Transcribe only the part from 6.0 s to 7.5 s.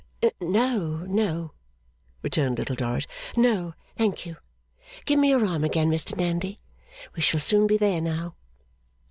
Nandy. We shall